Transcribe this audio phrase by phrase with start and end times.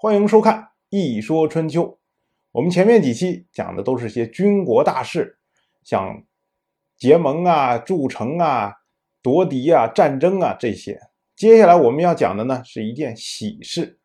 [0.00, 0.60] 欢迎收看
[0.90, 1.82] 《一说春秋》。
[2.52, 5.40] 我们前面几期讲的都是些军国大事，
[5.82, 6.22] 像
[6.96, 8.72] 结盟啊、筑城啊、
[9.20, 11.00] 夺嫡啊、战争啊这些。
[11.34, 13.98] 接下来我们要讲的呢，是一件喜事：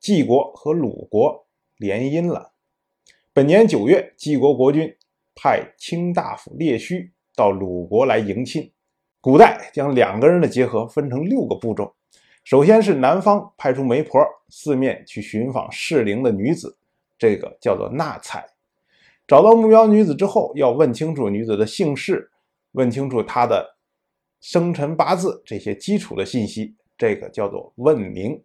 [0.00, 1.46] 晋国和鲁国
[1.76, 2.52] 联姻了。
[3.32, 4.92] 本年九月，晋国国君
[5.36, 8.72] 派卿大夫列须到鲁国来迎亲。
[9.20, 11.94] 古代将两个人的结合分成六个步骤。
[12.48, 16.78] 首先是男方派出媒婆四面去寻访适龄的女子，
[17.18, 18.42] 这个叫做纳采。
[19.26, 22.30] 找到目标女子之后，要问清楚女子的姓氏，
[22.72, 23.76] 问清楚她的
[24.40, 28.42] 生辰八字这些基础的信息，这个叫做问名。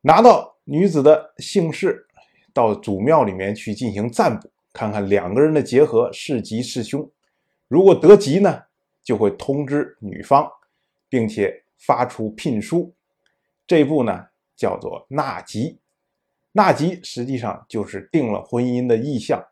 [0.00, 2.08] 拿到女子的姓氏，
[2.52, 7.08] 到祖庙里面去进行占卜，看看两个人的结合是吉是凶。
[7.68, 8.64] 如果得吉呢，
[9.04, 10.50] 就会通知女方，
[11.08, 11.62] 并且。
[11.84, 12.94] 发出聘书，
[13.66, 15.78] 这一步呢叫做纳吉，
[16.52, 19.44] 纳吉实际上就是定了婚姻的意向。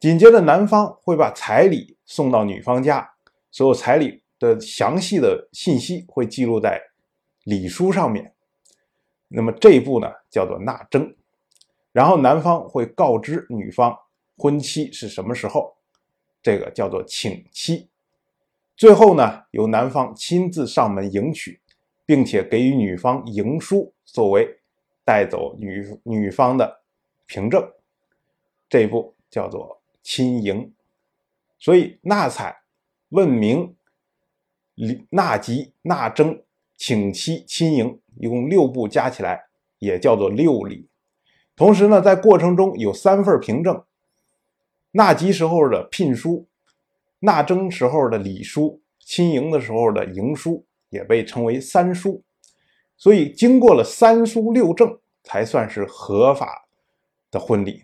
[0.00, 3.14] 紧接着，男方会把彩礼送到女方家，
[3.50, 6.80] 所有彩礼的详细的信息会记录在
[7.44, 8.34] 礼书上面。
[9.28, 11.14] 那么这一步呢叫做纳征，
[11.92, 13.96] 然后男方会告知女方
[14.36, 15.76] 婚期是什么时候，
[16.42, 17.88] 这个叫做请期。
[18.76, 21.60] 最后呢，由男方亲自上门迎娶，
[22.04, 24.58] 并且给予女方迎书作为
[25.04, 26.80] 带走女女方的
[27.24, 27.64] 凭证，
[28.68, 30.72] 这一步叫做亲迎。
[31.58, 32.62] 所以纳采、
[33.10, 33.76] 问名、
[35.10, 36.42] 纳吉、纳征、
[36.76, 39.46] 请妻、亲迎，一共六步加起来
[39.78, 40.88] 也叫做六礼。
[41.54, 43.84] 同时呢，在过程中有三份凭证：
[44.90, 46.48] 纳吉时候的聘书。
[47.24, 52.22] 纳征时候的礼书，亲迎的时候的迎书，也被称为三书。
[52.98, 56.68] 所以，经过了三书六证，才算是合法
[57.30, 57.82] 的婚礼。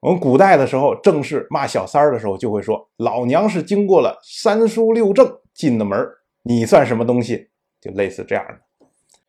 [0.00, 5.98] 我们古代的时候，正式骂小三儿的时候，就会说：“老娘是经过了三书六证进的门
[6.42, 8.86] 你算什么东西？”就类似这样的。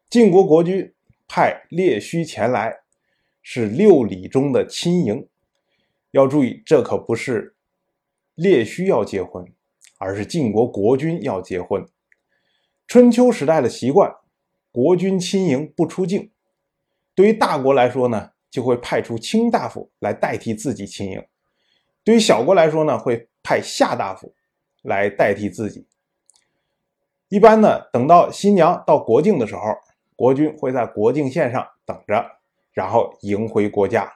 [0.09, 0.93] 晋国国君
[1.27, 2.73] 派列须前来，
[3.41, 5.27] 是六礼中的亲迎。
[6.11, 7.56] 要注意，这可不是。
[8.37, 9.43] 列须要结婚，
[9.97, 11.83] 而是晋国国君要结婚。
[12.85, 14.15] 春秋时代的习惯，
[14.71, 16.31] 国君亲迎不出境。
[17.15, 21.19] 对于大国来说呢，就会派出卿大夫来代替自己亲迎；
[22.03, 24.35] 对于小国来说呢，会派下大夫
[24.83, 25.87] 来代替自己。
[27.29, 29.61] 一般呢，等到新娘到国境的时候，
[30.15, 32.23] 国君会在国境线上等着，
[32.71, 34.13] 然后迎回国家。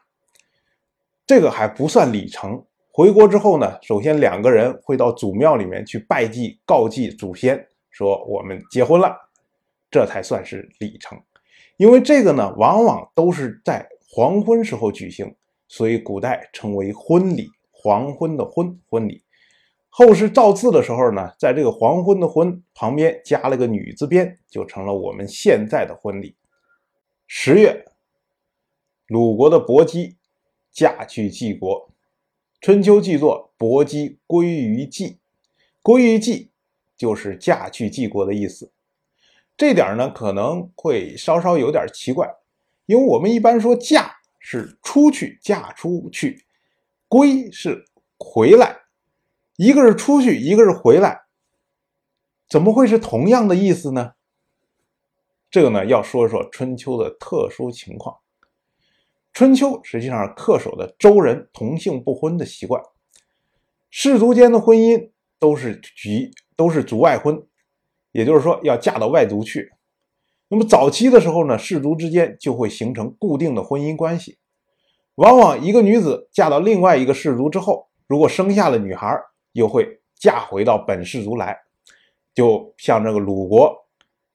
[1.26, 2.64] 这个还不算礼成。
[3.02, 9.18] 回国之后呢，首先两个人会到祖庙里面去拜祭，告祭祖先，说我们结婚了，
[9.90, 11.20] 这才算是礼成。
[11.78, 15.34] 因为这个呢，往往都是在黄昏时候举行，
[15.68, 17.50] 所以古代称为婚礼。
[17.72, 19.24] 黄昏的昏，婚礼。
[19.90, 26.36] 后世造字的时候呢，在这个黄昏的昏旁边加了个女字边，就成了我们现在的婚礼。
[27.26, 27.84] 十月，
[29.08, 30.18] 鲁国的伯姬
[30.72, 31.91] 嫁去晋国。
[32.62, 35.18] 春秋记作伯姬归于晋，
[35.82, 36.52] 归于晋
[36.96, 38.72] 就是嫁去季国的意思。
[39.58, 42.32] 这点呢可能会稍稍有点奇怪，
[42.86, 46.36] 因为我们一般说嫁是出去，嫁出去；
[47.08, 47.84] 归是
[48.20, 48.82] 回来，
[49.58, 51.24] 一个是出去，一个是回来，
[52.48, 54.14] 怎么会是同样的意思呢？
[55.50, 58.21] 这个呢要说说春秋的特殊情况。
[59.34, 62.82] 春秋实际上恪守的周人同姓不婚的习惯，
[63.90, 67.42] 氏族间的婚姻都是局都是族外婚，
[68.12, 69.72] 也就是说要嫁到外族去。
[70.50, 74.38] 那么早期的时候呢，氏族之间就会形成固定的婚姻关系。
[75.16, 79.18] 往往一个女子嫁到另外一个氏族之后，如果生下了女孩，
[79.54, 81.58] 又会嫁回到本氏族来。
[82.34, 83.74] 就像这个鲁国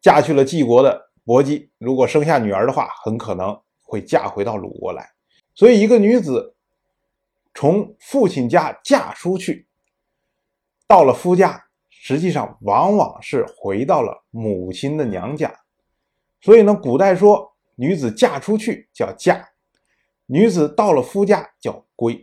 [0.00, 3.58] 嫁去了晋国的伯姬，如果生下女儿的话，很可能。
[3.86, 5.08] 会嫁回到鲁国来，
[5.54, 6.54] 所以一个女子
[7.54, 9.66] 从父亲家嫁出去，
[10.88, 15.54] 到了夫家，实际上往往是回到了母亲的娘家。
[16.40, 19.48] 所以呢，古代说女子嫁出去叫嫁，
[20.26, 22.22] 女子到了夫家叫归。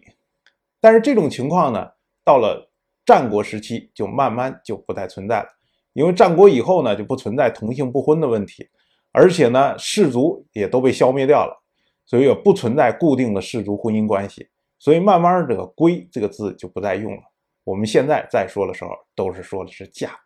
[0.79, 1.89] 但是这种情况呢，
[2.23, 2.69] 到了
[3.05, 5.49] 战国时期就慢慢就不再存在了，
[5.93, 8.69] 因为战国以后呢就不存在同姓不婚的问题。
[9.13, 11.63] 而且呢，氏族也都被消灭掉了，
[12.05, 14.49] 所以也不存在固定的氏族婚姻关系。
[14.79, 17.21] 所以慢慢这个“归”这个字就不再用了。
[17.63, 20.19] 我们现在再说的时候，都是说的是嫁。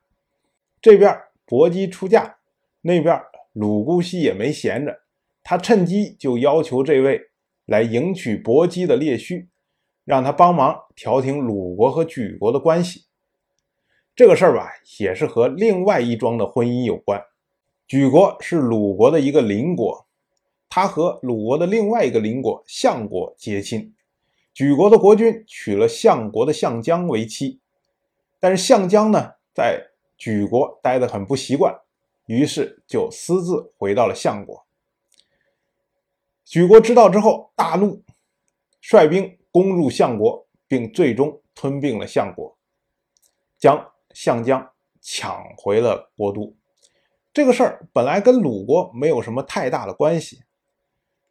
[0.82, 2.38] 这边伯姬出嫁，
[2.82, 3.22] 那边
[3.54, 5.02] 鲁姑息也没闲着，
[5.44, 7.22] 他趁机就要求这位
[7.66, 9.50] 来迎娶薄姬的列须，
[10.06, 13.06] 让他帮忙调停鲁国和莒国的关系。
[14.16, 17.22] 这个事儿吧，也是和另外一桩的婚姻有关。
[17.88, 20.06] 莒国是鲁国的一个邻国，
[20.68, 23.96] 他和鲁国的另外一个邻国相国结亲。
[24.54, 27.62] 莒国的国君娶了相国的相姜为妻，
[28.42, 29.82] 但是相姜呢，在
[30.20, 31.74] 莒国待得很不习惯，
[32.26, 34.66] 于是就私自回到了相国。
[36.46, 38.04] 莒国知道之后大怒，
[38.82, 42.58] 率兵攻入相国，并最终吞并了相国，
[43.58, 46.57] 将相姜抢回了国都。
[47.38, 50.42] 这个事儿本来跟鲁国没有什么太大的关系，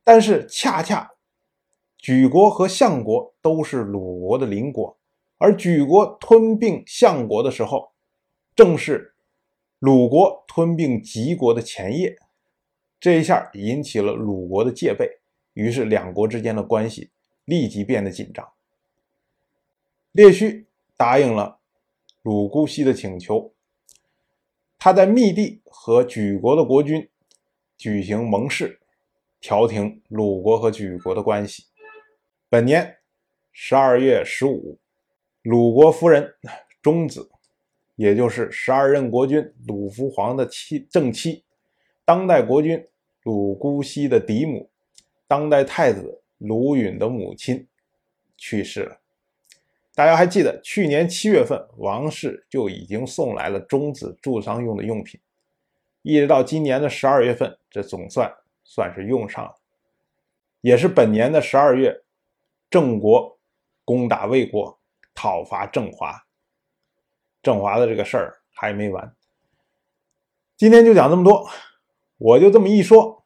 [0.05, 1.15] 但是恰恰。
[2.01, 4.97] 莒国和相国都是鲁国的邻国，
[5.37, 7.91] 而莒国吞并相国的时候，
[8.55, 9.17] 正是
[9.81, 12.17] 鲁国吞并齐国的前夜。
[13.01, 15.11] 这一下引起了鲁国的戒备，
[15.55, 17.11] 于是两国之间的关系
[17.47, 18.49] 立即变得紧张。
[20.13, 21.59] 列须答应了
[22.23, 23.53] 鲁姑息的请求，
[24.87, 27.09] 他在密地和莒国的国君
[27.77, 28.79] 举行盟誓，
[29.41, 31.65] 调停鲁国和莒国的关系。
[32.49, 32.99] 本年
[33.51, 34.79] 十二月十五，
[35.43, 36.33] 鲁国夫人
[36.81, 37.29] 钟子，
[37.97, 41.43] 也就是十二任国君鲁福皇的妻正妻，
[42.05, 42.87] 当代国君
[43.25, 44.71] 鲁姑息的嫡母，
[45.27, 47.67] 当代太子鲁允的母亲
[48.37, 49.01] 去世了。
[49.97, 55.19] 大家还记得去年七月份，王室就已经送来了中子助丧用的用品，
[56.03, 58.31] 一直到今年的十二月份，这总算
[58.63, 59.55] 算是用上了，
[60.61, 62.03] 也是本年的十二月。
[62.69, 63.39] 郑国
[63.87, 64.79] 攻打魏国，
[65.15, 66.27] 讨伐郑华。
[67.43, 69.17] 郑华的这个事儿还没完。
[70.59, 71.49] 今天就讲这么多，
[72.19, 73.25] 我就这么一说，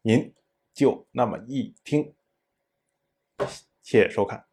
[0.00, 0.34] 您
[0.74, 2.12] 就那么一听。
[3.82, 4.51] 谢谢收看。